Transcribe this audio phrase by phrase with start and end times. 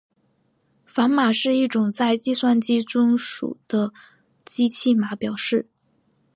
[0.83, 3.93] 反码是一种在计算机中数的
[4.43, 5.69] 机器码表示。